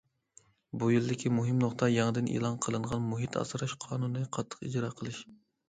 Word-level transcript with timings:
بۇ 0.83 0.87
يىلدىكى 0.93 1.31
مۇھىم 1.39 1.59
نۇقتا 1.65 1.91
يېڭىدىن 1.97 2.31
ئېلان 2.33 2.59
قىلىنغان 2.69 3.07
مۇھىت 3.13 3.39
ئاسراش 3.45 3.79
قانۇنىنى 3.87 4.27
قاتتىق 4.41 4.67
ئىجرا 4.69 4.93
قىلىش. 4.99 5.25